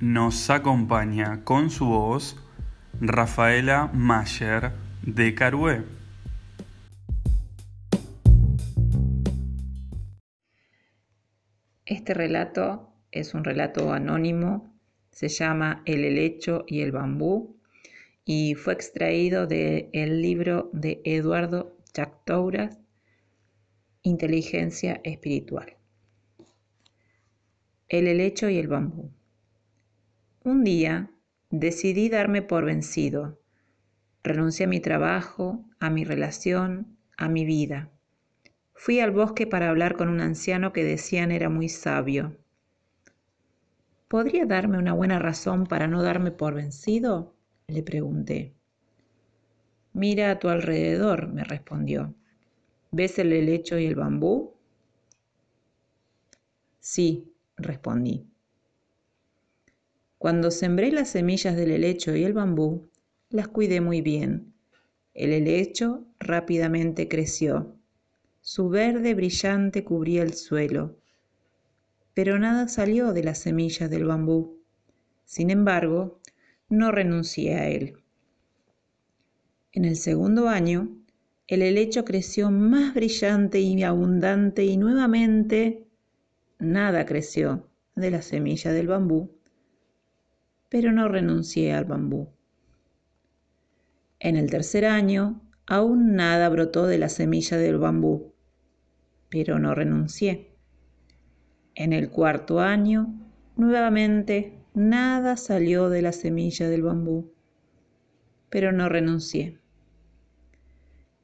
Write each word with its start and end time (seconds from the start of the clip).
nos 0.00 0.50
acompaña 0.50 1.44
con 1.44 1.70
su 1.70 1.86
voz 1.86 2.36
Rafaela 3.00 3.90
Mayer 3.92 4.72
de 5.02 5.34
Carué. 5.34 5.84
Este 11.86 12.14
relato 12.14 12.92
es 13.12 13.34
un 13.34 13.44
relato 13.44 13.92
anónimo, 13.92 14.74
se 15.10 15.28
llama 15.28 15.82
El 15.84 16.04
helecho 16.04 16.64
y 16.66 16.80
el 16.80 16.92
bambú 16.92 17.56
y 18.24 18.54
fue 18.54 18.72
extraído 18.72 19.46
del 19.46 20.22
libro 20.22 20.70
de 20.72 21.00
Eduardo 21.04 21.76
Chactouras, 21.92 22.80
Inteligencia 24.02 25.00
Espiritual. 25.04 25.76
El 27.88 28.08
helecho 28.08 28.48
y 28.48 28.58
el 28.58 28.68
bambú. 28.68 29.10
Un 30.46 30.62
día 30.62 31.10
decidí 31.48 32.10
darme 32.10 32.42
por 32.42 32.66
vencido. 32.66 33.40
Renuncié 34.22 34.66
a 34.66 34.68
mi 34.68 34.78
trabajo, 34.78 35.64
a 35.80 35.88
mi 35.88 36.04
relación, 36.04 36.98
a 37.16 37.30
mi 37.30 37.46
vida. 37.46 37.88
Fui 38.74 39.00
al 39.00 39.10
bosque 39.10 39.46
para 39.46 39.70
hablar 39.70 39.96
con 39.96 40.10
un 40.10 40.20
anciano 40.20 40.74
que 40.74 40.84
decían 40.84 41.32
era 41.32 41.48
muy 41.48 41.70
sabio. 41.70 42.36
¿Podría 44.06 44.44
darme 44.44 44.76
una 44.76 44.92
buena 44.92 45.18
razón 45.18 45.64
para 45.64 45.88
no 45.88 46.02
darme 46.02 46.30
por 46.30 46.52
vencido? 46.52 47.34
le 47.66 47.82
pregunté. 47.82 48.52
Mira 49.94 50.30
a 50.30 50.38
tu 50.38 50.50
alrededor, 50.50 51.28
me 51.28 51.44
respondió. 51.44 52.14
¿Ves 52.90 53.18
el 53.18 53.32
helecho 53.32 53.78
y 53.78 53.86
el 53.86 53.94
bambú? 53.94 54.52
Sí, 56.80 57.32
respondí. 57.56 58.26
Cuando 60.24 60.50
sembré 60.50 60.90
las 60.90 61.10
semillas 61.10 61.54
del 61.54 61.70
helecho 61.70 62.16
y 62.16 62.24
el 62.24 62.32
bambú, 62.32 62.88
las 63.28 63.46
cuidé 63.46 63.82
muy 63.82 64.00
bien. 64.00 64.54
El 65.12 65.32
helecho 65.34 66.06
rápidamente 66.18 67.08
creció. 67.08 67.76
Su 68.40 68.70
verde 68.70 69.12
brillante 69.12 69.84
cubría 69.84 70.22
el 70.22 70.32
suelo. 70.32 70.96
Pero 72.14 72.38
nada 72.38 72.68
salió 72.68 73.12
de 73.12 73.22
las 73.22 73.36
semillas 73.40 73.90
del 73.90 74.06
bambú. 74.06 74.62
Sin 75.26 75.50
embargo, 75.50 76.22
no 76.70 76.90
renuncié 76.90 77.56
a 77.56 77.68
él. 77.68 77.98
En 79.72 79.84
el 79.84 79.96
segundo 79.96 80.48
año, 80.48 80.88
el 81.48 81.60
helecho 81.60 82.06
creció 82.06 82.50
más 82.50 82.94
brillante 82.94 83.60
y 83.60 83.82
abundante 83.82 84.64
y 84.64 84.78
nuevamente 84.78 85.84
nada 86.58 87.04
creció 87.04 87.68
de 87.94 88.10
la 88.10 88.22
semilla 88.22 88.72
del 88.72 88.86
bambú 88.86 89.33
pero 90.74 90.90
no 90.90 91.06
renuncié 91.06 91.72
al 91.72 91.84
bambú. 91.84 92.30
En 94.18 94.34
el 94.34 94.50
tercer 94.50 94.84
año, 94.84 95.40
aún 95.68 96.16
nada 96.16 96.48
brotó 96.48 96.88
de 96.88 96.98
la 96.98 97.08
semilla 97.08 97.58
del 97.58 97.78
bambú, 97.78 98.32
pero 99.28 99.60
no 99.60 99.76
renuncié. 99.76 100.50
En 101.76 101.92
el 101.92 102.10
cuarto 102.10 102.58
año, 102.58 103.14
nuevamente, 103.54 104.64
nada 104.74 105.36
salió 105.36 105.90
de 105.90 106.02
la 106.02 106.10
semilla 106.10 106.68
del 106.68 106.82
bambú, 106.82 107.32
pero 108.50 108.72
no 108.72 108.88
renuncié. 108.88 109.60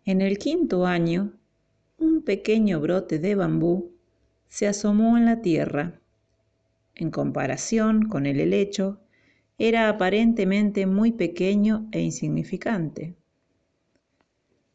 En 0.05 0.21
el 0.21 0.39
quinto 0.39 0.87
año, 0.87 1.33
un 1.99 2.23
pequeño 2.23 2.79
brote 2.79 3.19
de 3.19 3.35
bambú 3.35 3.97
se 4.47 4.69
asomó 4.69 5.19
en 5.19 5.25
la 5.25 5.41
tierra. 5.41 6.01
En 6.95 7.11
comparación 7.11 8.09
con 8.09 8.27
el 8.27 8.39
helecho, 8.39 9.01
era 9.63 9.91
aparentemente 9.91 10.87
muy 10.87 11.13
pequeño 11.13 11.87
e 11.93 12.01
insignificante. 12.01 13.15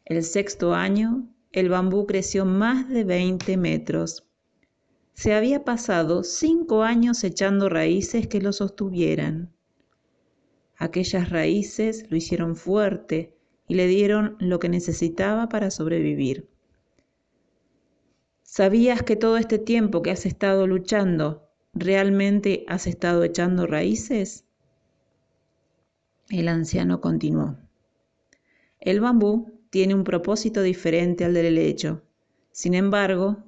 El 0.06 0.23
sexto 0.23 0.75
año, 0.75 1.28
el 1.51 1.69
bambú 1.69 2.06
creció 2.06 2.46
más 2.46 2.88
de 2.88 3.03
20 3.03 3.57
metros. 3.57 4.28
Se 5.16 5.34
había 5.34 5.63
pasado 5.63 6.23
cinco 6.23 6.84
años 6.84 7.23
echando 7.23 7.68
raíces 7.68 8.28
que 8.28 8.40
lo 8.40 8.53
sostuvieran. 8.53 9.51
Aquellas 10.78 11.31
raíces 11.31 12.06
lo 12.12 12.17
hicieron 12.17 12.56
fuerte 12.56 13.35
y 13.67 13.73
le 13.73 13.88
dieron 13.88 14.38
lo 14.40 14.59
que 14.59 14.69
necesitaba 14.69 15.50
para 15.50 15.72
sobrevivir. 15.72 16.47
¿Sabías 18.44 19.02
que 19.02 19.16
todo 19.16 19.38
este 19.38 19.57
tiempo 19.57 20.03
que 20.03 20.12
has 20.12 20.28
estado 20.28 20.67
luchando, 20.67 21.50
realmente 21.73 22.66
has 22.67 22.85
estado 22.85 23.23
echando 23.23 23.66
raíces? 23.66 24.44
El 26.29 26.47
anciano 26.47 27.01
continuó. 27.01 27.57
El 28.79 28.99
bambú 28.99 29.59
tiene 29.69 29.93
un 29.93 30.03
propósito 30.03 30.63
diferente 30.63 31.23
al 31.23 31.33
del 31.33 31.45
helecho. 31.45 32.01
Sin 32.51 32.73
embargo, 32.73 33.43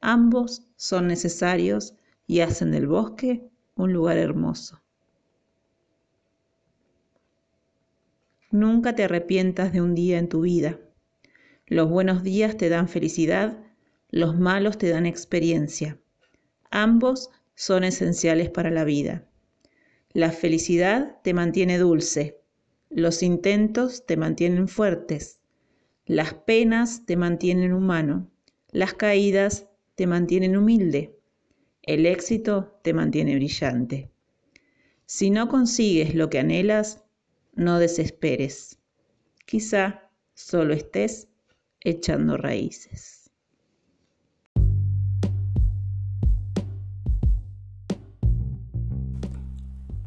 ambos 0.00 0.66
son 0.76 1.08
necesarios 1.08 1.94
y 2.26 2.40
hacen 2.40 2.70
del 2.70 2.86
bosque 2.86 3.48
un 3.74 3.92
lugar 3.92 4.16
hermoso. 4.16 4.80
Nunca 8.50 8.94
te 8.94 9.04
arrepientas 9.04 9.72
de 9.72 9.80
un 9.80 9.94
día 9.94 10.18
en 10.18 10.28
tu 10.28 10.42
vida. 10.42 10.78
Los 11.66 11.88
buenos 11.88 12.22
días 12.22 12.56
te 12.56 12.68
dan 12.68 12.88
felicidad, 12.88 13.58
los 14.10 14.38
malos 14.38 14.78
te 14.78 14.88
dan 14.88 15.06
experiencia. 15.06 15.98
Ambos 16.70 17.30
son 17.54 17.84
esenciales 17.84 18.50
para 18.50 18.70
la 18.70 18.84
vida. 18.84 19.26
La 20.14 20.30
felicidad 20.30 21.20
te 21.22 21.32
mantiene 21.32 21.78
dulce, 21.78 22.38
los 22.90 23.22
intentos 23.22 24.04
te 24.04 24.18
mantienen 24.18 24.68
fuertes, 24.68 25.40
las 26.04 26.34
penas 26.34 27.06
te 27.06 27.16
mantienen 27.16 27.72
humano, 27.72 28.30
las 28.72 28.92
caídas 28.92 29.68
te 29.94 30.06
mantienen 30.06 30.54
humilde, 30.54 31.16
el 31.80 32.04
éxito 32.04 32.78
te 32.82 32.92
mantiene 32.92 33.36
brillante. 33.36 34.10
Si 35.06 35.30
no 35.30 35.48
consigues 35.48 36.14
lo 36.14 36.28
que 36.28 36.40
anhelas, 36.40 37.02
no 37.54 37.78
desesperes. 37.78 38.78
Quizá 39.46 40.10
solo 40.34 40.74
estés 40.74 41.28
echando 41.80 42.36
raíces. 42.36 43.21